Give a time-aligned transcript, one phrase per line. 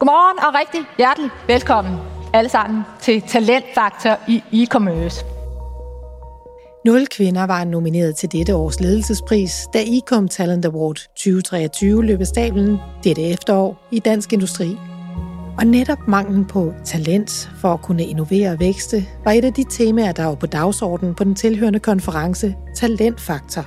[0.00, 1.96] Godmorgen og rigtig hjertelig velkommen
[2.32, 5.24] alle sammen til Talentfaktor i e-commerce.
[6.84, 12.26] Nul kvinder var nomineret til dette års ledelsespris, da Ecom Talent Award 2023 løb af
[12.26, 14.76] stablen dette efterår i dansk industri.
[15.58, 19.64] Og netop manglen på talent for at kunne innovere og vækste var et af de
[19.70, 23.66] temaer, der var på dagsordenen på den tilhørende konference Talentfaktor.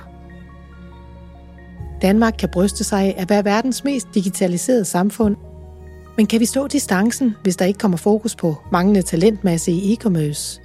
[2.02, 5.36] Danmark kan bryste sig at være verdens mest digitaliserede samfund,
[6.16, 10.60] men kan vi stå distancen, hvis der ikke kommer fokus på manglende talentmasse i e-commerce?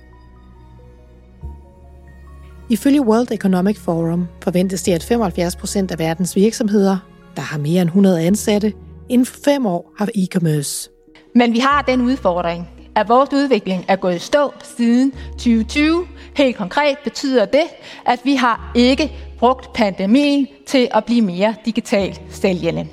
[2.70, 6.98] Ifølge World Economic Forum forventes det, at 75 procent af verdens virksomheder,
[7.36, 8.74] der har mere end 100 ansatte,
[9.10, 10.90] inden for fem år har e-commerce.
[11.36, 16.08] Men vi har den udfordring, at vores udvikling er gået i stå siden 2020.
[16.36, 17.64] Helt konkret betyder det,
[18.06, 22.88] at vi har ikke brugt pandemien til at blive mere digitalt sælgende.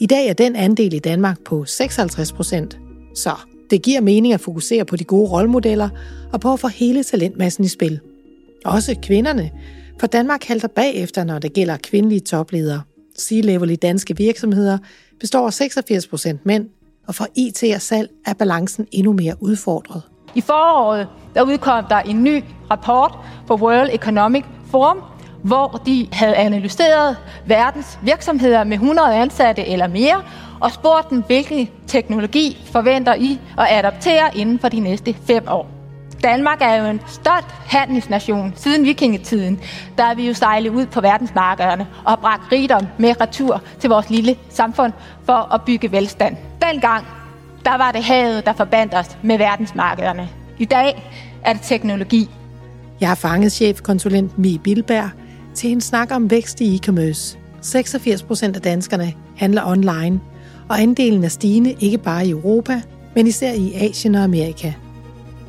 [0.00, 2.78] I dag er den andel i Danmark på 56 procent.
[3.14, 3.30] Så
[3.70, 5.88] det giver mening at fokusere på de gode rollemodeller
[6.32, 8.00] og på at få hele talentmassen i spil.
[8.64, 9.50] Også kvinderne,
[10.00, 12.82] for Danmark halter bagefter, når det gælder kvindelige topledere.
[13.18, 14.78] C-level i danske virksomheder
[15.20, 16.68] består af 86 procent mænd,
[17.06, 20.02] og for IT og salg er balancen endnu mere udfordret.
[20.34, 24.98] I foråret der udkom der en ny rapport fra World Economic Forum,
[25.42, 30.22] hvor de havde analyseret verdens virksomheder med 100 ansatte eller mere,
[30.60, 35.66] og spurgt dem, hvilken teknologi forventer I at adoptere inden for de næste fem år.
[36.24, 38.52] Danmark er jo en stolt handelsnation.
[38.56, 39.60] Siden vikingetiden,
[39.98, 43.90] der er vi jo sejlet ud på verdensmarkederne og har bragt rigdom med retur til
[43.90, 44.92] vores lille samfund
[45.24, 46.36] for at bygge velstand.
[46.72, 47.06] Dengang,
[47.64, 50.28] der var det havet, der forbandt os med verdensmarkederne.
[50.58, 51.12] I dag
[51.44, 52.30] er det teknologi.
[53.00, 55.10] Jeg har fanget chefkonsulent Mie Bilberg
[55.54, 57.38] til en snak om vækst i e-commerce.
[57.62, 60.20] 86 procent af danskerne handler online,
[60.68, 62.82] og andelen er stigende ikke bare i Europa,
[63.14, 64.72] men især i Asien og Amerika.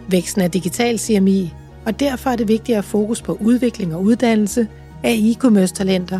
[0.07, 1.53] Væksten er digital, siger Mi,
[1.85, 4.67] og derfor er det vigtigt at fokus på udvikling og uddannelse
[5.03, 6.19] af e-commerce-talenter,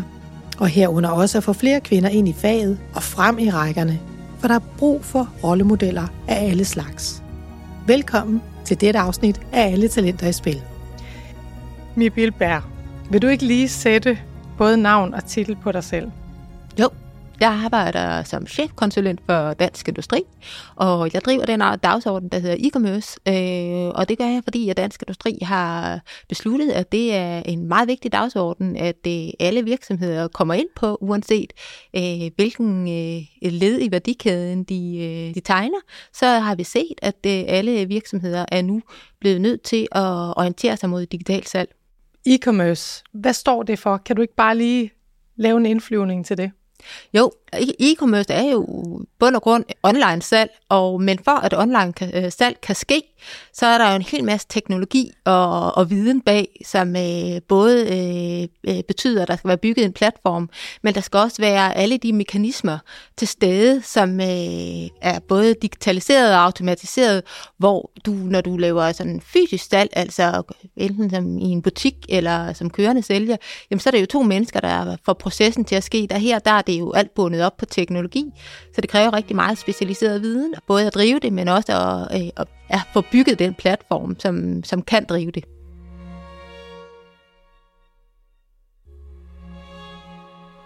[0.58, 4.00] og herunder også at få flere kvinder ind i faget og frem i rækkerne,
[4.38, 7.22] for der er brug for rollemodeller af alle slags.
[7.86, 10.62] Velkommen til dette afsnit af Alle Talenter i Spil.
[11.94, 12.62] Mi Bilberg,
[13.10, 14.18] vil du ikke lige sætte
[14.58, 16.10] både navn og titel på dig selv?
[16.80, 16.88] Jo,
[17.40, 20.22] jeg arbejder som chefkonsulent for Dansk Industri,
[20.76, 24.76] og jeg driver den dagsorden, der hedder e-commerce, øh, og det gør jeg, fordi at
[24.76, 30.28] Dansk Industri har besluttet, at det er en meget vigtig dagsorden, at øh, alle virksomheder
[30.28, 31.52] kommer ind på, uanset
[31.96, 35.78] øh, hvilken øh, led i værdikæden de, øh, de tegner,
[36.12, 38.82] så har vi set, at øh, alle virksomheder er nu
[39.20, 41.70] blevet nødt til at orientere sig mod digitalt salg.
[42.26, 43.96] E-commerce, hvad står det for?
[43.96, 44.90] Kan du ikke bare lige
[45.36, 46.52] lave en indflyvning til det?
[47.14, 47.32] Jo,
[47.80, 48.66] e-commerce er jo
[49.18, 53.02] bund og grund online salg, og, men for at online kan, øh, salg kan ske,
[53.52, 57.80] så er der jo en hel masse teknologi og, og viden bag, som øh, både
[57.82, 60.50] øh, øh, betyder, at der skal være bygget en platform,
[60.82, 62.78] men der skal også være alle de mekanismer
[63.16, 67.22] til stede, som øh, er både digitaliseret og automatiseret,
[67.58, 70.42] hvor du, når du laver sådan fysisk salg, altså
[70.76, 73.36] enten som i en butik eller som kørende sælger,
[73.70, 76.06] jamen så er det jo to mennesker, der får processen til at ske.
[76.10, 78.32] Der her, der er det jo alt bundet op på teknologi,
[78.74, 81.72] så det kræver rigtig meget specialiseret viden, både at drive det, men også
[82.10, 85.44] at, øh, at, at få bygget den platform, som, som kan drive det.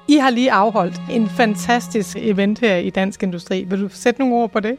[0.09, 3.65] I har lige afholdt en fantastisk event her i Dansk Industri.
[3.65, 4.77] Vil du sætte nogle ord på det?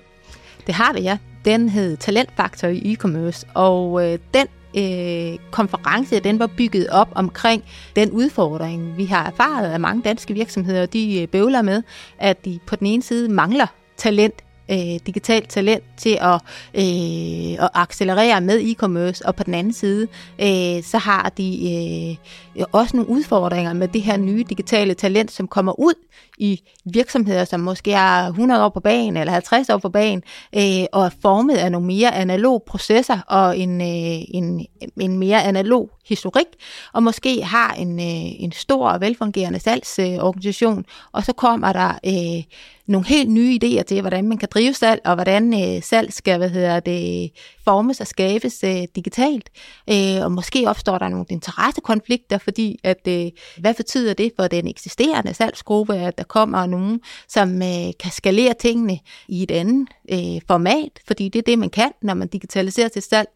[0.67, 1.17] Det har vi, ja.
[1.45, 4.47] Den hed Talentfaktor i e-commerce, og øh, den
[4.77, 7.63] øh, konference, den var bygget op omkring
[7.95, 11.83] den udfordring, vi har erfaret, at mange danske virksomheder, de øh, bøvler med,
[12.17, 13.67] at de på den ene side mangler
[13.97, 16.41] talent øh, digitalt talent til at,
[16.73, 20.07] øh, at accelerere med e-commerce, og på den anden side,
[20.39, 22.17] øh, så har de
[22.57, 25.93] øh, også nogle udfordringer med det her nye digitale talent, som kommer ud
[26.37, 30.23] i virksomheder, som måske er 100 år på banen eller 50 år på banen,
[30.55, 34.65] øh, og er formet af nogle mere analog processer og en, øh, en,
[34.99, 36.45] en mere analog historik,
[36.93, 42.43] og måske har en, øh, en stor og velfungerende salgsorganisation, og så kommer der øh,
[42.87, 46.37] nogle helt nye idéer til, hvordan man kan drive salg, og hvordan øh, salg skal
[46.37, 47.31] hvad hedder det,
[47.63, 49.49] formes og skabes øh, digitalt.
[49.89, 53.25] Øh, og måske opstår der nogle interessekonflikter, fordi at, øh,
[53.57, 58.53] hvad betyder det for den eksisterende salgsgruppe, at der kommer nogen, som øh, kan skalere
[58.53, 62.87] tingene i et andet øh, format, fordi det er det, man kan, når man digitaliserer
[62.87, 63.29] til salg.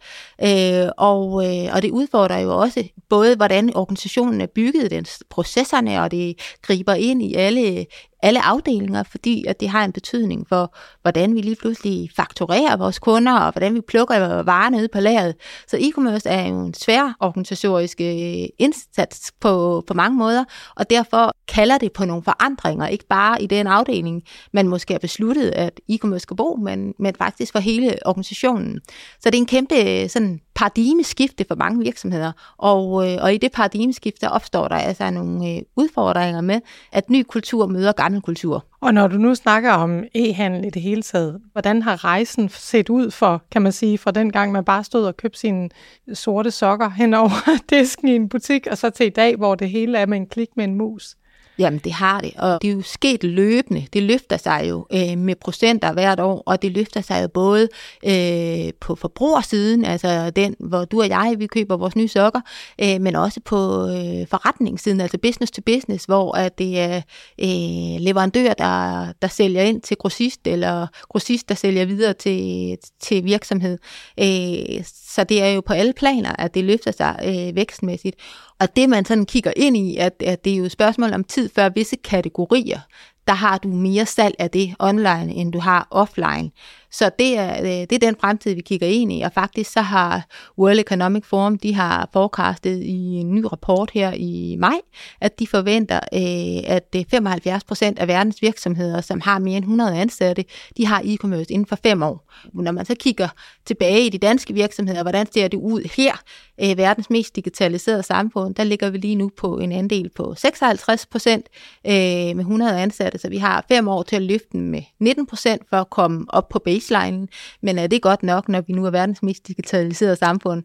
[0.43, 6.01] Øh, og, øh, og det udfordrer jo også både, hvordan organisationen er bygget, den processerne,
[6.01, 7.85] og det griber ind i alle
[8.21, 12.99] alle afdelinger, fordi at det har en betydning for, hvordan vi lige pludselig fakturerer vores
[12.99, 15.35] kunder, og hvordan vi plukker varerne ud på lageret.
[15.67, 20.43] Så e-commerce er jo en svær organisatorisk øh, indsats på, på mange måder,
[20.75, 24.99] og derfor kalder det på nogle forandringer, ikke bare i den afdeling, man måske har
[24.99, 28.79] besluttet, at e-commerce skal bo, men, men faktisk for hele organisationen.
[29.19, 33.51] Så det er en kæmpe sådan, paradigmeskifte for mange virksomheder, og, øh, og i det
[33.51, 36.59] paradigmeskifte opstår der altså nogle øh, udfordringer med,
[36.91, 38.65] at ny kultur møder gammel kultur.
[38.81, 42.89] Og når du nu snakker om e-handel i det hele taget, hvordan har rejsen set
[42.89, 45.69] ud for, kan man sige, fra den gang man bare stod og købte sine
[46.13, 49.69] sorte sokker hen over disken i en butik, og så til i dag, hvor det
[49.69, 51.15] hele er med en klik med en mus?
[51.61, 53.87] Jamen, det har det, og det er jo sket løbende.
[53.93, 57.67] Det løfter sig jo øh, med procenter hvert år, og det løfter sig jo både
[58.05, 62.41] øh, på forbrugersiden, altså den, hvor du og jeg, vi køber vores nye sokker,
[62.81, 67.01] øh, men også på øh, forretningssiden, altså business to business, hvor at det er
[67.41, 73.25] øh, leverandør, der, der sælger ind til grossist, eller grossist, der sælger videre til, til
[73.25, 73.77] virksomhed.
[74.19, 78.15] Øh, så det er jo på alle planer, at det løfter sig øh, vækstmæssigt.
[78.61, 81.23] Og det man sådan kigger ind i, at, at det er jo et spørgsmål om
[81.23, 82.79] tid før visse kategorier,
[83.27, 86.51] der har du mere salg af det online, end du har offline.
[86.91, 89.81] Så det er, øh, det er den fremtid, vi kigger ind i, og faktisk så
[89.81, 90.25] har
[90.57, 94.77] World Economic Forum, de har forecastet i en ny rapport her i maj,
[95.21, 99.65] at de forventer, øh, at øh, 75 procent af verdens virksomheder, som har mere end
[99.65, 100.45] 100 ansatte,
[100.77, 102.31] de har e-commerce inden for fem år.
[102.53, 103.27] Når man så kigger
[103.65, 106.21] tilbage i de danske virksomheder, hvordan ser det ud her,
[106.63, 111.05] øh, verdens mest digitaliserede samfund, der ligger vi lige nu på en andel på 56
[111.05, 111.45] procent
[111.87, 115.25] øh, med 100 ansatte, så vi har fem år til at løfte den med 19
[115.25, 116.81] procent for at komme op på baselinen.
[116.91, 117.27] baseline,
[117.61, 120.63] men er det godt nok, når vi nu er verdens mest digitaliserede samfund?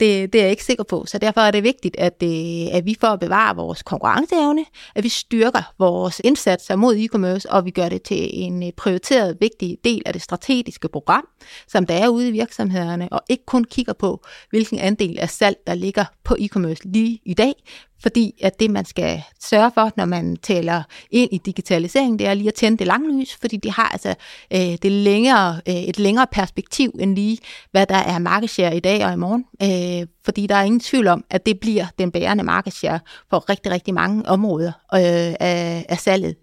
[0.00, 2.84] Det, det er jeg ikke sikker på, så derfor er det vigtigt, at, øh, at
[2.84, 4.64] vi for at bevare vores konkurrenceevne,
[4.94, 9.36] at vi styrker vores indsatser mod e-commerce, og vi gør det til en øh, prioriteret
[9.40, 11.28] vigtig del af det strategiske program,
[11.68, 15.56] som der er ude i virksomhederne, og ikke kun kigger på, hvilken andel af salg,
[15.66, 17.54] der ligger på e-commerce lige i dag,
[18.02, 22.34] fordi at det, man skal sørge for, når man taler ind i digitalisering, det er
[22.34, 24.14] lige at tænde det lange lys, fordi det har altså
[24.52, 27.38] øh, det længere, øh, et længere perspektiv end lige,
[27.70, 29.44] hvad der er markedshare i dag og i morgen.
[29.62, 33.00] Øh, fordi der er ingen tvivl om, at det bliver den bærende markedshare
[33.30, 36.36] for rigtig, rigtig mange områder øh, af, af salget.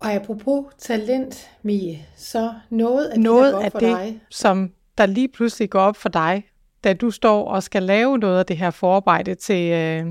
[0.00, 4.20] Og apropos talent, Mie, så noget af noget det, der går af for det, dig.
[4.30, 6.44] som der lige pludselig går op for dig,
[6.84, 10.06] da du står og skal lave noget af det her forarbejde til, øh,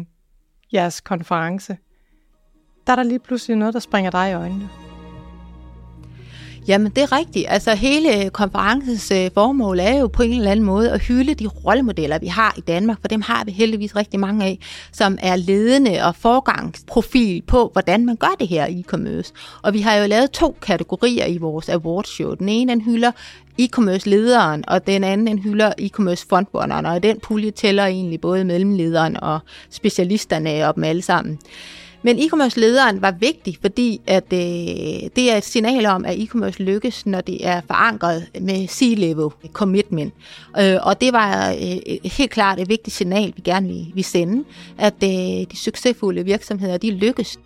[0.73, 1.77] jeres konference,
[2.87, 4.69] der er der lige pludselig noget, der springer dig i øjnene.
[6.69, 7.45] Jamen, det er rigtigt.
[7.49, 11.33] Altså, hele øh, konferencens øh, formål er jo på en eller anden måde at hylde
[11.33, 14.59] de rollemodeller, vi har i Danmark, for dem har vi heldigvis rigtig mange af,
[14.91, 19.33] som er ledende og forgangsprofil på, hvordan man gør det her i e-commerce.
[19.61, 22.33] Og vi har jo lavet to kategorier i vores awardshow.
[22.33, 23.11] Den ene, den hylder
[23.61, 29.23] e-commerce-lederen, og den anden den hylder e-commerce frontrunneren, og den pulje tæller egentlig både mellemlederen
[29.23, 29.39] og
[29.69, 31.39] specialisterne op med alle sammen.
[32.03, 34.39] Men e-commerce-lederen var vigtig, fordi at, øh,
[35.15, 40.13] det er et signal om, at e-commerce lykkes, når det er forankret med C-level commitment.
[40.59, 44.43] Øh, og det var øh, helt klart et vigtigt signal, vi gerne vil, vil sende,
[44.77, 45.09] at øh,
[45.51, 47.39] de succesfulde virksomheder, de lykkes,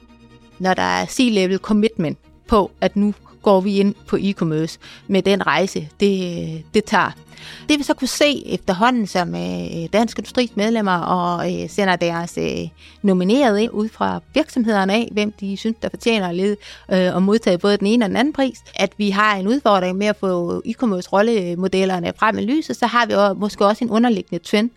[0.59, 2.17] når der er C-level commitment
[2.47, 3.13] på, at nu
[3.43, 7.11] går vi ind på e-commerce med den rejse, det, det tager.
[7.69, 12.37] Det vi så kunne se efterhånden, som øh, Dansk Industris medlemmer og øh, sender deres
[12.37, 12.67] øh,
[13.01, 16.55] nomineret ind ud fra virksomhederne af, hvem de synes, der fortjener at lede
[16.91, 19.97] øh, og modtage både den ene og den anden pris, at vi har en udfordring
[19.97, 23.91] med at få e-commerce rollemodellerne frem i lyset, så har vi også, måske også en
[23.91, 24.69] underliggende trend,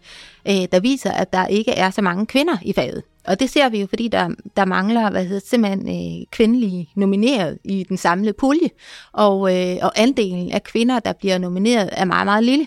[0.48, 3.02] øh, der viser, at der ikke er så mange kvinder i faget.
[3.26, 7.58] Og det ser vi jo, fordi der, der mangler hvad hedder, simpelthen øh, kvindelige nomineret
[7.64, 8.70] i den samlede pulje.
[9.12, 12.66] Og, øh, og andelen af kvinder, der bliver nomineret, er meget, meget lille.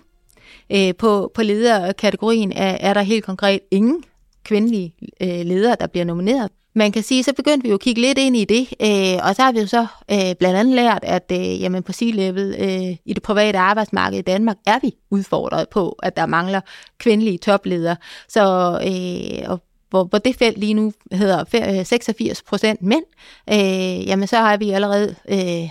[0.69, 4.03] Øh, på, på lederkategorien er, er der helt konkret ingen
[4.43, 6.49] kvindelige øh, ledere, der bliver nomineret.
[6.75, 9.35] Man kan sige, så begyndte vi jo at kigge lidt ind i det, øh, og
[9.35, 12.95] så har vi jo så øh, blandt andet lært, at øh, jamen på C-level øh,
[13.05, 16.61] i det private arbejdsmarked i Danmark er vi udfordret på, at der mangler
[16.97, 17.95] kvindelige topledere.
[18.27, 18.43] Så
[18.85, 23.03] øh, og hvor, hvor det felt lige nu hedder 86 procent mænd,
[23.50, 25.69] øh, jamen så har vi allerede øh,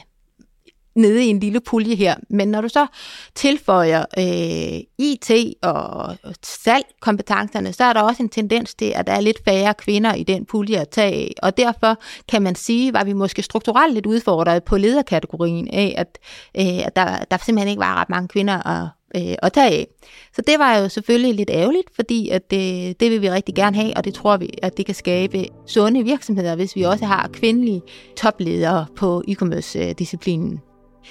[0.99, 2.15] nede i en lille pulje her.
[2.31, 2.87] Men når du så
[3.35, 9.21] tilføjer øh, IT og salgkompetencerne, så er der også en tendens til, at der er
[9.21, 11.33] lidt færre kvinder i den pulje at tage af.
[11.43, 11.97] Og derfor
[12.29, 16.19] kan man sige, var vi måske strukturelt lidt udfordret på lederkategorien af, at,
[16.57, 19.87] øh, at der, der simpelthen ikke var ret mange kvinder at øh, at tage af.
[20.35, 23.77] Så det var jo selvfølgelig lidt ærgerligt, fordi at det, det vil vi rigtig gerne
[23.77, 27.31] have, og det tror vi, at det kan skabe sunde virksomheder, hvis vi også har
[27.33, 27.83] kvindelige
[28.17, 30.61] topledere på e-commerce-disciplinen.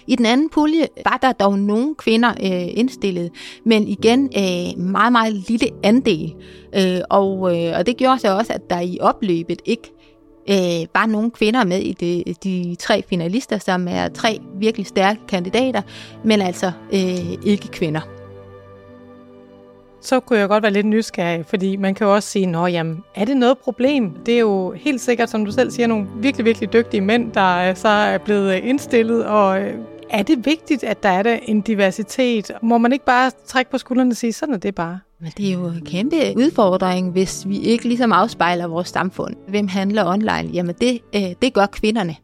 [0.07, 3.31] I den anden pulje var der dog nogle kvinder øh, indstillet,
[3.65, 6.35] men igen øh, meget, meget lille andel.
[6.75, 9.91] Øh, og, øh, og det gjorde så også, at der i opløbet ikke
[10.49, 15.19] øh, bare nogle kvinder med i de, de tre finalister, som er tre virkelig stærke
[15.27, 15.81] kandidater,
[16.23, 18.01] men altså øh, ikke kvinder.
[20.01, 23.03] Så kunne jeg godt være lidt nysgerrig, fordi man kan jo også sige, nå jamen,
[23.15, 24.09] er det noget problem?
[24.25, 27.69] Det er jo helt sikkert, som du selv siger, nogle virkelig, virkelig dygtige mænd, der
[27.69, 29.73] øh, så er blevet øh, indstillet, og øh,
[30.09, 32.51] er det vigtigt, at der er der en diversitet?
[32.61, 34.99] Må man ikke bare trække på skuldrene og sige, sådan er det bare?
[35.19, 39.35] Men det er jo en kæmpe udfordring, hvis vi ikke ligesom afspejler vores samfund.
[39.47, 40.49] Hvem handler online?
[40.53, 42.15] Jamen det, øh, det gør kvinderne.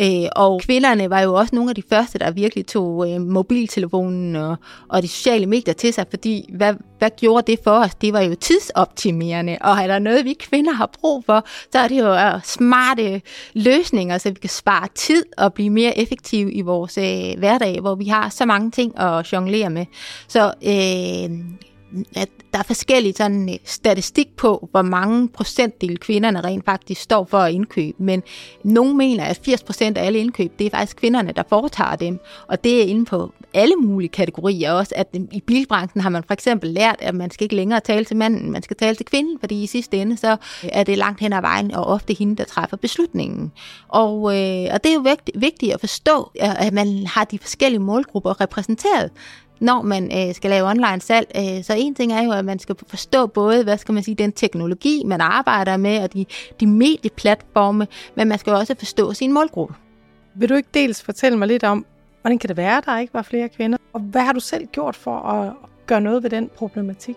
[0.00, 4.36] Øh, og kvinderne var jo også nogle af de første, der virkelig tog øh, mobiltelefonen
[4.36, 4.56] og,
[4.88, 7.94] og de sociale medier til sig, fordi hvad, hvad gjorde det for os?
[7.94, 11.88] Det var jo tidsoptimerende, og er der noget, vi kvinder har brug for, så er
[11.88, 13.22] det jo øh, smarte
[13.54, 17.94] løsninger, så vi kan spare tid og blive mere effektive i vores øh, hverdag, hvor
[17.94, 19.86] vi har så mange ting at jonglere med.
[20.28, 21.44] Så øh,
[22.16, 27.24] at der er forskellige sådan øh, statistik på, hvor mange procentdel kvinderne rent faktisk står
[27.24, 28.22] for at indkøbe, men
[28.64, 32.20] nogen mener, at 80 procent af alle indkøb, det er faktisk kvinderne, der foretager dem,
[32.48, 36.32] og det er inden på alle mulige kategorier også, at i bilbranchen har man for
[36.32, 39.38] eksempel lært, at man skal ikke længere tale til manden, man skal tale til kvinden,
[39.40, 42.44] fordi i sidste ende, så er det langt hen ad vejen, og ofte hende, der
[42.44, 43.52] træffer beslutningen.
[43.88, 48.40] Og, øh, og det er jo vigtigt at forstå, at man har de forskellige målgrupper
[48.40, 49.10] repræsenteret
[49.62, 51.30] når man øh, skal lave online salg.
[51.36, 54.14] Øh, så en ting er jo, at man skal forstå både, hvad skal man sige,
[54.14, 56.26] den teknologi, man arbejder med, og de,
[56.60, 59.74] de medieplatforme, men man skal også forstå sin målgruppe.
[60.34, 61.86] Vil du ikke dels fortælle mig lidt om,
[62.20, 63.78] hvordan kan det være, at der ikke var flere kvinder?
[63.92, 65.52] Og hvad har du selv gjort for at
[65.86, 67.16] gøre noget ved den problematik?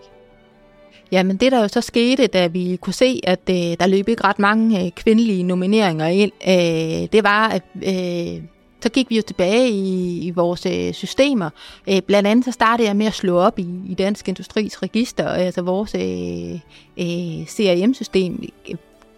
[1.12, 4.24] Jamen det der jo så skete, da vi kunne se, at øh, der løb ikke
[4.24, 8.42] ret mange øh, kvindelige nomineringer ind, øh, det var, at øh,
[8.82, 11.50] så gik vi jo tilbage i, i vores øh, systemer.
[11.88, 15.32] Øh, blandt andet så startede jeg med at slå op i, i Dansk Industris register,
[15.32, 16.52] øh, altså vores øh,
[16.96, 18.42] øh, CRM-system.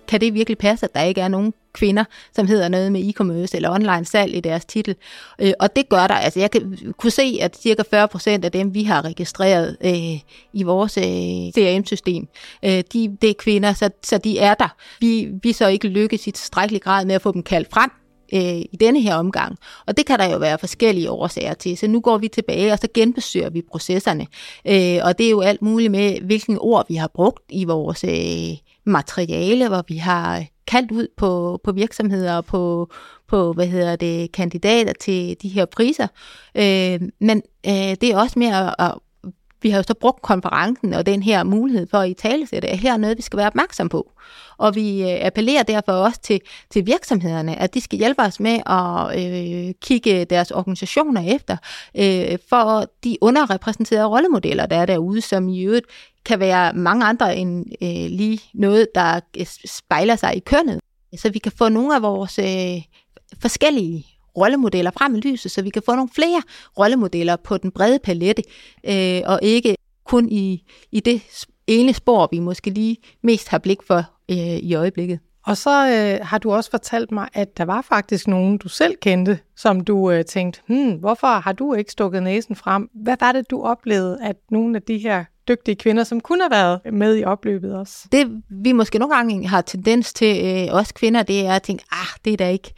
[0.09, 3.57] Kan det virkelig passe, at der ikke er nogen kvinder, som hedder noget med e-commerce
[3.57, 4.97] eller online salg i deres titel.
[5.39, 6.15] Øh, og det gør der.
[6.15, 10.21] Altså jeg kan, kunne se, at cirka 40 procent af dem, vi har registreret øh,
[10.53, 11.05] i vores øh,
[11.53, 12.29] CRM-system,
[12.65, 14.77] øh, de, det er kvinder, så, så de er der.
[15.01, 17.91] Vi, vi så ikke lykkes i tilstrækkelig grad med at få dem kaldt frem
[18.33, 19.59] øh, i denne her omgang.
[19.87, 21.79] Og det kan der jo være forskellige årsager til.
[21.79, 24.27] Så nu går vi tilbage, og så genbesøger vi processerne.
[24.65, 28.05] Øh, og det er jo alt muligt med, hvilken ord vi har brugt i vores
[28.05, 32.91] øh, materiale, hvor vi har kaldt ud på, på virksomheder og på,
[33.29, 36.07] på hvad hedder det, kandidater til de her priser.
[36.55, 38.95] Øh, men øh, det er også mere at,
[39.63, 42.69] vi har jo så brugt konferencen og den her mulighed for at i tale sætte,
[42.69, 44.13] at her er noget, vi skal være opmærksom på.
[44.59, 48.61] Og vi øh, appellerer derfor også til, til virksomhederne, at de skal hjælpe os med
[48.67, 51.57] at øh, kigge deres organisationer efter,
[51.95, 55.87] øh, for de underrepræsenterede rollemodeller, der er derude, som i øvrigt
[56.25, 60.81] kan være mange andre end øh, lige noget, der øh, spejler sig i kønnet.
[61.17, 62.83] Så vi kan få nogle af vores øh,
[63.43, 64.07] forskellige
[64.41, 66.43] rollemodeller frem i lyset, så vi kan få nogle flere
[66.79, 68.43] rollemodeller på den brede palette,
[68.85, 73.83] øh, og ikke kun i, i det ene spor, vi måske lige mest har blik
[73.87, 75.19] for øh, i øjeblikket.
[75.47, 78.95] Og så øh, har du også fortalt mig, at der var faktisk nogen, du selv
[79.03, 82.91] kendte, som du øh, tænkte, hmm, hvorfor har du ikke stukket næsen frem?
[82.95, 86.51] Hvad var det, du oplevede, at nogle af de her dygtige kvinder, som kunne have
[86.51, 88.09] været med i opløbet også?
[88.13, 91.85] Det vi måske nogle gange har tendens til, øh, os kvinder, det er at tænke,
[91.93, 92.75] ah, det er da ikke,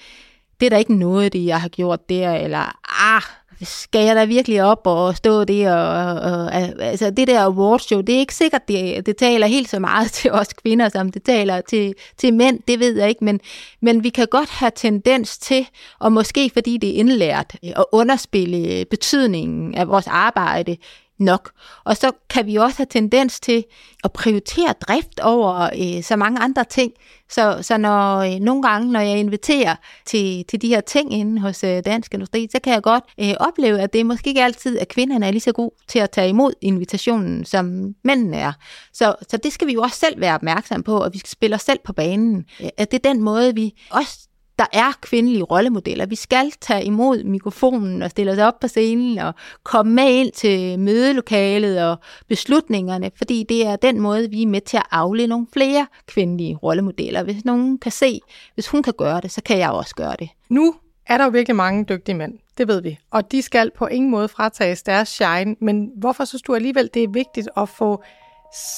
[0.60, 2.78] det er da ikke noget, det jeg har gjort der, eller
[3.12, 3.22] ah,
[3.62, 8.14] skal jeg da virkelig op og stå der, og, og, altså det der awardshow, det
[8.14, 11.60] er ikke sikkert, det, det taler helt så meget til os kvinder, som det taler
[11.60, 13.40] til, til mænd, det ved jeg ikke, men,
[13.82, 15.66] men vi kan godt have tendens til,
[15.98, 20.76] og måske fordi det er indlært, at underspille betydningen af vores arbejde
[21.20, 21.50] nok.
[21.84, 23.64] Og så kan vi også have tendens til
[24.04, 26.92] at prioritere drift over øh, så mange andre ting.
[27.30, 31.40] Så, så når øh, nogle gange, når jeg inviterer til, til de her ting inde
[31.40, 34.44] hos øh, Dansk Industri, så kan jeg godt øh, opleve, at det er måske ikke
[34.44, 38.52] altid, at kvinderne er lige så gode til at tage imod invitationen, som mændene er.
[38.92, 41.56] Så, så det skal vi jo også selv være opmærksom på, og vi skal spille
[41.56, 42.44] os selv på banen.
[42.60, 44.29] Øh, at det er den måde, vi også
[44.60, 46.06] der er kvindelige rollemodeller.
[46.06, 50.32] Vi skal tage imod mikrofonen og stille os op på scenen og komme med ind
[50.32, 51.96] til mødelokalet og
[52.28, 56.56] beslutningerne, fordi det er den måde, vi er med til at afle nogle flere kvindelige
[56.56, 57.22] rollemodeller.
[57.22, 58.20] Hvis nogen kan se,
[58.54, 60.28] hvis hun kan gøre det, så kan jeg også gøre det.
[60.48, 60.74] Nu
[61.06, 62.38] er der jo virkelig mange dygtige mænd.
[62.58, 62.98] Det ved vi.
[63.10, 65.56] Og de skal på ingen måde fratages deres shine.
[65.60, 68.02] Men hvorfor synes du alligevel, det er vigtigt at få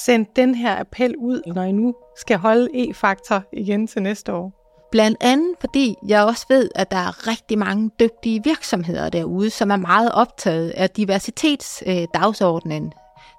[0.05, 4.62] sendt den her appel ud, når I nu skal holde E-faktor igen til næste år?
[4.93, 9.71] Blandt andet fordi jeg også ved, at der er rigtig mange dygtige virksomheder derude, som
[9.71, 12.91] er meget optaget af diversitetsdagsordenen, øh,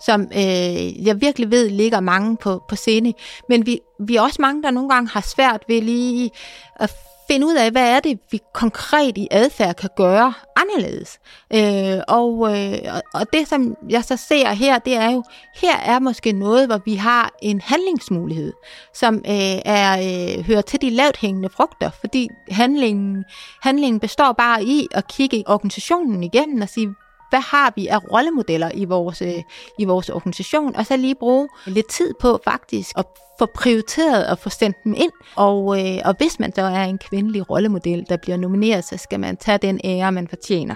[0.05, 3.13] som øh, jeg virkelig ved ligger mange på, på scene.
[3.49, 6.31] Men vi, vi er også mange, der nogle gange har svært ved lige
[6.77, 6.97] at
[7.31, 11.19] finde ud af, hvad er det, vi konkret i adfærd kan gøre anderledes.
[11.55, 12.79] Øh, og, øh,
[13.15, 15.23] og det, som jeg så ser her, det er jo,
[15.55, 18.53] her er måske noget, hvor vi har en handlingsmulighed,
[18.95, 23.25] som øh, er øh, hører til de lavt hængende frugter, fordi handlingen,
[23.63, 26.95] handlingen består bare i at kigge organisationen igennem og sige,
[27.35, 29.43] hvad har vi af rollemodeller i vores, øh,
[29.79, 33.05] i vores organisation, og så lige bruge lidt tid på faktisk at
[33.39, 35.13] få prioriteret og få sendt dem ind.
[35.37, 39.21] Og, øh, og hvis man så er en kvindelig rollemodel, der bliver nomineret, så skal
[39.21, 40.75] man tage den ære, man fortjener.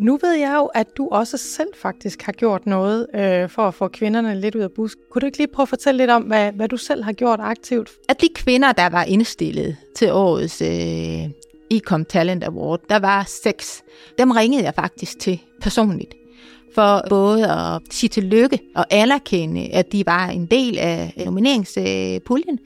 [0.00, 3.74] Nu ved jeg jo, at du også selv faktisk har gjort noget øh, for at
[3.74, 4.98] få kvinderne lidt ud af busk.
[5.10, 7.40] Kunne du ikke lige prøve at fortælle lidt om, hvad, hvad du selv har gjort
[7.42, 7.90] aktivt?
[8.08, 11.30] At de kvinder, der var indstillet til årets øh,
[11.70, 13.82] Ecom Talent Award, der var seks.
[14.18, 16.14] Dem ringede jeg faktisk til personligt
[16.74, 22.58] for både at sige tillykke og anerkende, at de var en del af nomineringspuljen,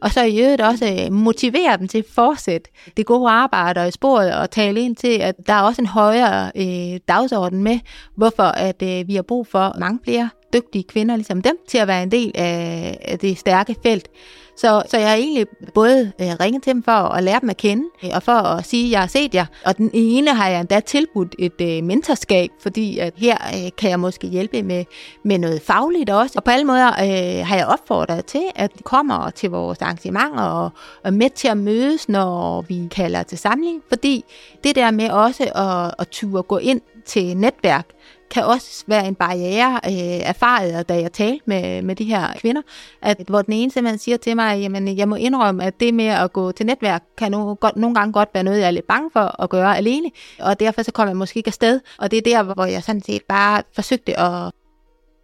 [0.00, 3.88] og så i øvrigt også øh, motivere dem til at fortsætte det gode arbejde og
[3.88, 7.78] i sporet og tale ind til, at der er også en højere øh, dagsorden med,
[8.16, 11.88] hvorfor at øh, vi har brug for mange flere dygtige kvinder ligesom dem til at
[11.88, 14.08] være en del af, det stærke felt.
[14.56, 17.56] Så, så jeg har egentlig både øh, ringet til dem for at lære dem at
[17.56, 19.46] kende, øh, og for at sige, at jeg har set jer.
[19.64, 23.90] Og den ene har jeg endda tilbudt et øh, mentorskab, fordi at her øh, kan
[23.90, 24.84] jeg måske hjælpe med,
[25.24, 26.34] med noget fagligt også.
[26.36, 30.44] Og på alle måder øh, har jeg opfordret til, at de kommer til vores arrangementer
[30.44, 30.70] og
[31.04, 33.82] er med til at mødes, når vi kalder til samling.
[33.88, 34.24] Fordi
[34.64, 37.86] det der med også at, at ture gå ind til netværk,
[38.32, 42.62] kan også være en barriere, øh, erfaret, da jeg talte med, med de her kvinder,
[43.02, 46.06] at hvor den ene simpelthen siger til mig, jamen jeg må indrømme, at det med
[46.06, 48.86] at gå til netværk, kan nu, godt, nogle gange godt være noget, jeg er lidt
[48.86, 50.10] bange for at gøre alene,
[50.40, 53.02] og derfor så kommer jeg måske ikke afsted, og det er der, hvor jeg sådan
[53.02, 54.52] set bare forsøgte at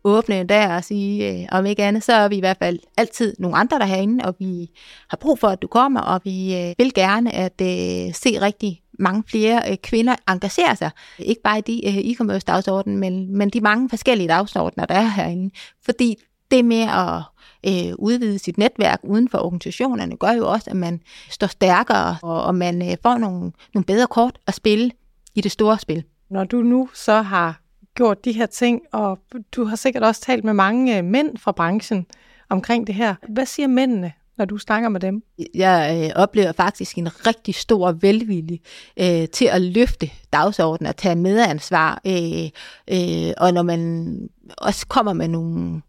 [0.04, 3.34] åbne dør og sige, øh, om ikke andet, så er vi i hvert fald altid
[3.38, 4.70] nogle andre der herinde, og vi
[5.10, 8.82] har brug for, at du kommer, og vi øh, vil gerne at øh, se rigtig
[8.98, 10.90] mange flere øh, kvinder engagere sig.
[11.18, 15.08] Ikke bare i de øh, e-commerce dagsorden, men, men de mange forskellige dagsordner, der er
[15.08, 15.54] herinde.
[15.84, 16.16] Fordi
[16.50, 17.22] det med at
[17.66, 22.42] øh, udvide sit netværk uden for organisationerne, gør jo også, at man står stærkere, og,
[22.42, 24.90] og man øh, får nogle, nogle bedre kort at spille
[25.34, 26.04] i det store spil.
[26.30, 27.60] Når du nu så har
[27.98, 29.18] gjort de her ting, og
[29.56, 32.06] du har sikkert også talt med mange øh, mænd fra branchen
[32.48, 33.14] omkring det her.
[33.28, 35.22] Hvad siger mændene når du snakker med dem?
[35.54, 38.58] Jeg øh, oplever faktisk en rigtig stor velvilje
[39.00, 42.00] øh, til at løfte dagsordenen og tage medansvar.
[42.06, 42.50] Øh,
[42.90, 45.82] øh, og når man også kommer med nogle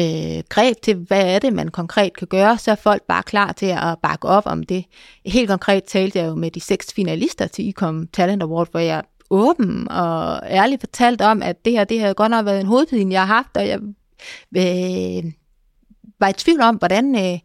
[0.00, 3.52] øh, greb til, hvad er det, man konkret kan gøre, så er folk bare klar
[3.52, 4.84] til at bakke op om det.
[5.26, 9.02] Helt konkret talte jeg jo med de seks finalister til ICOM Talent Award, hvor jeg
[9.30, 13.12] åben og ærligt fortalt om, at det her, det har godt nok været en hovedpine,
[13.12, 13.78] jeg har haft, og jeg
[14.56, 15.32] øh,
[16.20, 17.38] var i tvivl om, hvordan øh,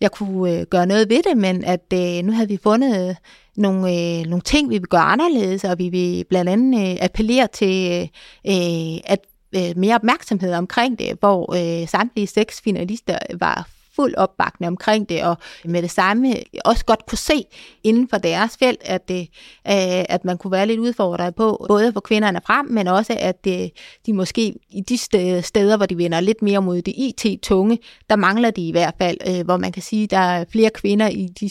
[0.00, 3.16] jeg kunne øh, gøre noget ved det, men at øh, nu havde vi fundet
[3.56, 7.46] nogle, øh, nogle ting, vi vil gøre anderledes, og vi vil blandt andet øh, appellere
[7.46, 8.02] til
[8.46, 9.20] øh, at
[9.54, 13.68] øh, mere opmærksomhed omkring det, hvor øh, samtlige seks finalister var
[13.98, 16.34] fuld opbakning omkring det, og med det samme
[16.64, 17.44] også godt kunne se
[17.84, 19.20] inden for deres felt, at, det,
[19.66, 23.44] øh, at man kunne være lidt udfordret på, både for kvinderne frem, men også at
[23.44, 23.70] det,
[24.06, 24.98] de måske i de
[25.42, 27.78] steder, hvor de vender lidt mere mod det IT-tunge,
[28.10, 30.70] der mangler de i hvert fald, øh, hvor man kan sige, at der er flere
[30.70, 31.50] kvinder i de,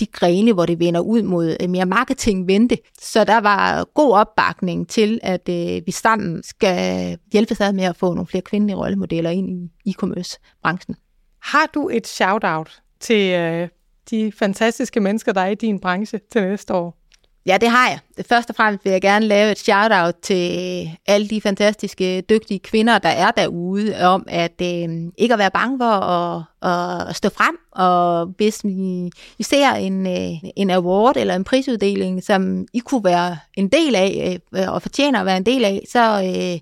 [0.00, 2.78] de grene, hvor det vender ud mod øh, mere marketing-vente.
[3.02, 5.48] Så der var god opbakning til, at
[5.86, 10.96] vi sammen skal hjælpe sig med at få nogle flere kvindelige rollemodeller ind i e-commerce-branchen.
[11.42, 13.68] Har du et shout-out til øh,
[14.10, 16.98] de fantastiske mennesker, der er i din branche til næste år?
[17.46, 18.26] Ja, det har jeg.
[18.28, 22.98] Først og fremmest vil jeg gerne lave et shout-out til alle de fantastiske, dygtige kvinder,
[22.98, 27.56] der er derude, om at øh, ikke at være bange for at, at stå frem.
[27.72, 33.04] Og hvis I, I ser en, øh, en award eller en prisuddeling, som I kunne
[33.04, 36.60] være en del af, øh, og fortjener at være en del af, så øh,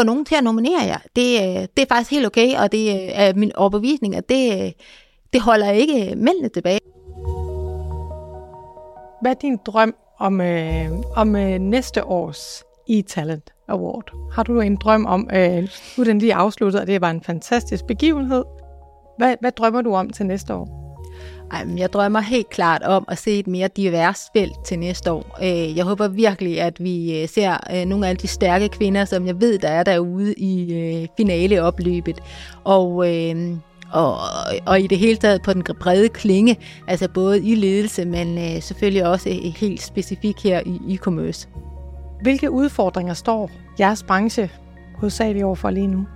[0.00, 0.98] få nogen til at nominere jer.
[1.16, 4.62] Det, øh, det er faktisk helt okay, og det øh, er min overbevisning, at det,
[4.62, 4.72] øh,
[5.32, 6.80] det holder ikke mændene tilbage.
[9.22, 14.32] Hvad er din drøm om, øh, om øh, næste års e-talent award?
[14.32, 17.86] Har du en drøm om, øh, nu den lige afsluttet, og det var en fantastisk
[17.86, 18.44] begivenhed.
[19.18, 20.79] Hvad, hvad drømmer du om til næste år?
[21.52, 25.12] Ej, men jeg drømmer helt klart om at se et mere divers felt til næste
[25.12, 25.38] år.
[25.42, 29.26] Øh, jeg håber virkelig, at vi øh, ser øh, nogle af de stærke kvinder, som
[29.26, 32.20] jeg ved, der er derude i finaleopløbet.
[32.64, 33.06] Og,
[33.92, 34.16] og,
[34.66, 39.06] og i det hele taget på den brede klinge, altså både i ledelse, men selvfølgelig
[39.06, 41.48] også helt specifikt her i e-commerce.
[42.22, 44.50] Hvilke udfordringer står jeres branche
[44.96, 46.06] hovedsageligt overfor lige nu?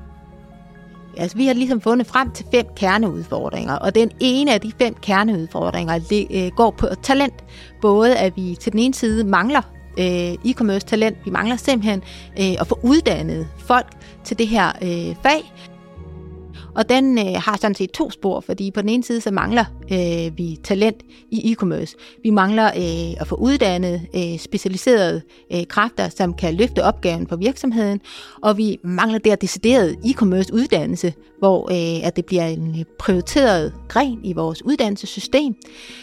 [1.17, 4.95] Altså, vi har ligesom fundet frem til fem kerneudfordringer, og den ene af de fem
[5.03, 7.45] kerneudfordringer øh, går på talent.
[7.81, 9.63] Både at vi til den ene side mangler
[9.99, 12.03] øh, e-commerce talent, vi mangler simpelthen
[12.41, 13.87] øh, at få uddannet folk
[14.25, 15.53] til det her øh, fag,
[16.75, 19.65] og den øh, har sådan set to spor, fordi på den ene side så mangler
[19.93, 21.95] øh, vi talent i e-commerce.
[22.23, 27.37] Vi mangler øh, at få uddannet øh, specialiserede øh, kræfter, som kan løfte opgaven for
[27.37, 28.01] virksomheden,
[28.43, 33.73] og vi mangler der decideret e-commerce uddannelse, hvor øh, at det bliver en øh, prioriteret
[33.89, 35.55] gren i vores uddannelsessystem.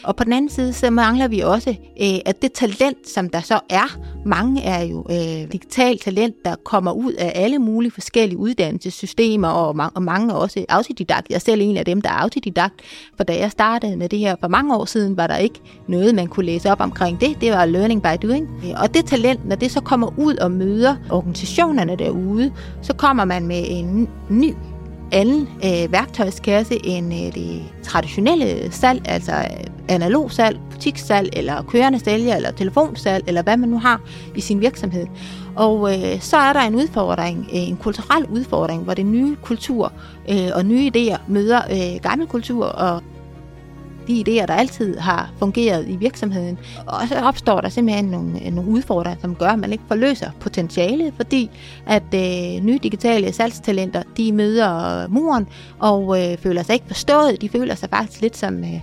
[0.04, 1.70] Og på den anden side så mangler vi også,
[2.02, 6.56] øh, at det talent, som der så er, mange er jo øh, digital talent, der
[6.64, 11.30] kommer ud af alle mulige forskellige uddannelsessystemer, og, ma- og mange også autodidakt.
[11.30, 12.74] Jeg er selv en af dem, der er autodidakt,
[13.18, 16.16] for da jeg startede med det her for mange år siden, var der ikke noget,
[16.16, 17.42] man kunne læse op omkring det.
[17.42, 18.50] Det var learning by doing.
[18.78, 23.48] Og det talent, når det så kommer ud og møder organisationerne derude, så kommer man
[23.48, 24.54] med en ny
[25.12, 32.00] anden øh, værktøjskasse end øh, det traditionelle salg, altså øh, analog salg, butikssalg, eller kørende
[32.00, 34.02] sælger, eller telefonsalg, eller hvad man nu har
[34.36, 35.06] i sin virksomhed.
[35.56, 39.94] Og øh, så er der en udfordring, øh, en kulturel udfordring, hvor det nye kultur
[40.30, 43.04] øh, og nye idéer møder øh, gammel kultur og
[44.08, 46.60] de idéer, der altid har fungeret i virksomheden.
[46.88, 50.32] Og så opstår der simpelthen nogle, øh, nogle udfordringer, som gør, at man ikke forløser
[50.40, 51.50] potentiale, fordi
[51.86, 55.48] at øh, nye digitale salgstalenter, de møder øh, muren
[55.80, 57.42] og øh, føler sig ikke forstået.
[57.42, 58.64] De føler sig faktisk lidt som...
[58.64, 58.82] Øh,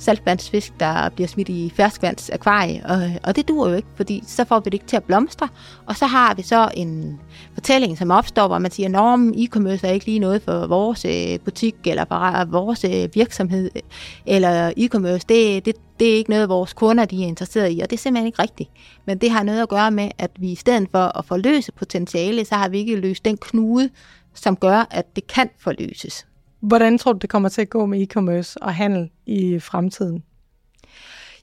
[0.00, 4.60] saltvandsfisk, der bliver smidt i ferskvandsakvarie, og, og det dur jo ikke, fordi så får
[4.60, 5.48] vi det ikke til at blomstre.
[5.86, 7.20] Og så har vi så en
[7.54, 11.38] fortælling, som opstår, hvor man siger, at e-commerce er ikke lige noget for vores øh,
[11.44, 13.70] butik, eller for vores øh, virksomhed,
[14.26, 17.90] eller e-commerce, det, det, det er ikke noget, vores kunder de er interesseret i, og
[17.90, 18.70] det er simpelthen ikke rigtigt.
[19.06, 22.44] Men det har noget at gøre med, at vi i stedet for at forløse potentiale,
[22.44, 23.90] så har vi ikke løst den knude,
[24.34, 26.26] som gør, at det kan forløses.
[26.60, 30.24] Hvordan tror du, det kommer til at gå med e-commerce og handel i fremtiden?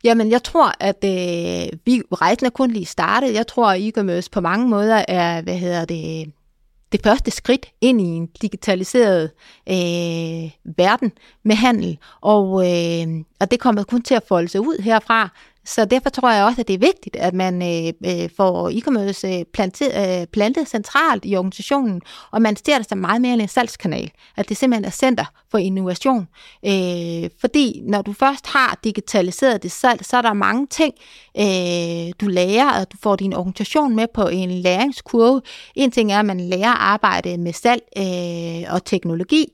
[0.03, 3.33] Jamen, jeg tror, at øh, vi rejsen er kun lige startet.
[3.33, 6.31] Jeg tror, at e-commerce på mange måder er, hvad hedder det,
[6.91, 9.31] det første skridt ind i en digitaliseret
[9.69, 11.11] øh, verden
[11.43, 11.97] med handel.
[12.21, 13.07] Og, øh,
[13.39, 15.29] og det kommer kun til at folde sig ud herfra.
[15.67, 19.27] Så derfor tror jeg også, at det er vigtigt, at man øh, øh får e-commerce
[19.27, 22.01] øh, plantet, øh, plantet centralt i organisationen,
[22.31, 24.11] og man ser det som meget mere end en salgskanal.
[24.37, 26.27] At det simpelthen er center for innovation.
[26.65, 30.93] Øh, fordi når du først har digitaliseret det salg, så er der mange ting,
[31.37, 35.41] øh, du lærer, og du får din organisation med på en læringskurve.
[35.75, 39.45] En ting er, at man lærer at arbejde med salg øh, og teknologi,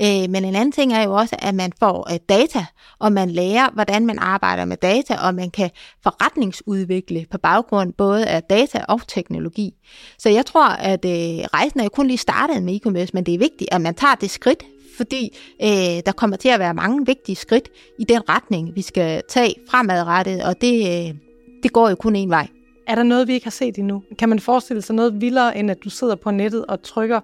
[0.00, 2.66] øh, men en anden ting er jo også, at man får øh, data,
[2.98, 5.59] og man lærer, hvordan man arbejder med data, og man kan
[6.02, 9.74] forretningsudvikle på baggrund både af data og teknologi.
[10.18, 13.34] Så jeg tror, at øh, rejsen er jo kun lige startet med e-commerce, men det
[13.34, 14.64] er vigtigt, at man tager det skridt,
[14.96, 17.68] fordi øh, der kommer til at være mange vigtige skridt
[17.98, 21.14] i den retning, vi skal tage fremadrettet, og det, øh,
[21.62, 22.48] det går jo kun en vej.
[22.86, 24.02] Er der noget, vi ikke har set endnu?
[24.18, 27.20] Kan man forestille sig noget vildere, end at du sidder på nettet og trykker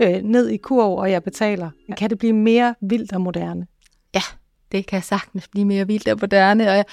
[0.00, 1.70] øh, ned i kurv, og jeg betaler?
[1.96, 3.66] Kan det blive mere vildt og moderne?
[4.14, 4.22] Ja,
[4.72, 6.84] det kan sagtens blive mere vildt og moderne, og,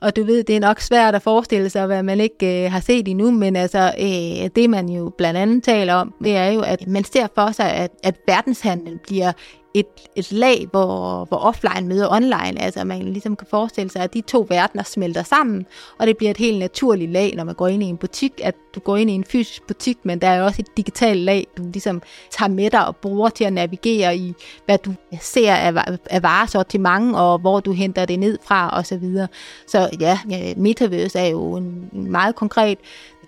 [0.00, 2.80] og du ved, det er nok svært at forestille sig, hvad man ikke øh, har
[2.80, 6.60] set endnu, men altså, øh, det man jo blandt andet taler om, det er jo,
[6.60, 9.32] at man ser for sig, at, at verdenshandlen bliver
[9.74, 12.62] et, et lag, hvor, hvor offline møder online.
[12.62, 15.66] Altså man ligesom kan forestille sig, at de to verdener smelter sammen,
[15.98, 18.54] og det bliver et helt naturligt lag, når man går ind i en butik, at
[18.74, 21.62] du går ind i en fysisk butik, men der er også et digitalt lag, du
[21.72, 26.22] ligesom tager med dig og bruger til at navigere i, hvad du ser af, af
[26.22, 28.84] varesortiment, og hvor du henter det ned fra osv.
[28.84, 29.28] Så, videre.
[29.66, 30.18] så ja,
[30.56, 32.78] Metaverse er jo en, en meget konkret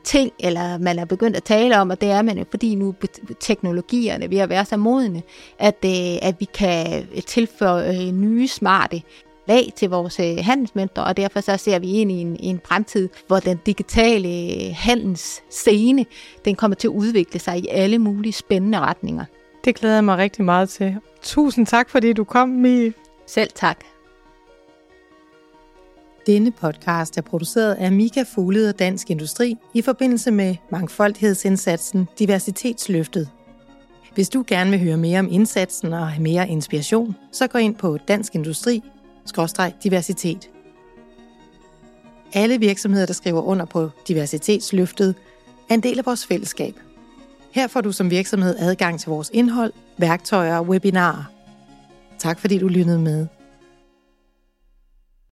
[0.05, 2.95] ting, eller man er begyndt at tale om, og det er man jo, fordi nu
[3.41, 5.23] teknologierne ved at være så modne,
[5.59, 9.03] at, øh, at vi kan tilføre øh, nye, smarte
[9.49, 13.09] lag til vores øh, handelsmønstre, og derfor så ser vi ind i en, en fremtid,
[13.27, 14.29] hvor den digitale
[14.73, 16.07] handelsscene,
[16.45, 19.25] den kommer til at udvikle sig i alle mulige spændende retninger.
[19.65, 20.97] Det glæder jeg mig rigtig meget til.
[21.23, 22.93] Tusind tak, fordi du kom, Mie.
[23.27, 23.94] Selv tak.
[26.27, 33.29] Denne podcast er produceret af Mika Fuglede og Dansk Industri i forbindelse med mangfoldighedsindsatsen Diversitetsløftet.
[34.15, 37.75] Hvis du gerne vil høre mere om indsatsen og have mere inspiration, så gå ind
[37.75, 38.83] på Dansk Industri
[39.83, 40.51] diversitet.
[42.33, 45.15] Alle virksomheder, der skriver under på diversitetsløftet,
[45.71, 46.75] er en del af vores fællesskab.
[47.51, 51.25] Her får du som virksomhed adgang til vores indhold, værktøjer og webinarer.
[52.19, 53.27] Tak fordi du lyttede med.